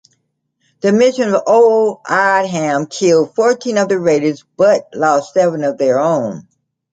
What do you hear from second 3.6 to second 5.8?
of the raiders but lost seven of